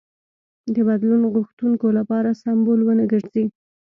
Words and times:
د 0.73 0.75
بدلون 0.87 1.21
غوښتونکو 1.33 1.87
لپاره 1.97 2.37
سمبول 2.41 2.79
ونه 2.83 3.05
ګرځي. 3.11 3.45